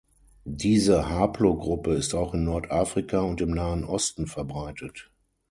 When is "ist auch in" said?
1.93-2.43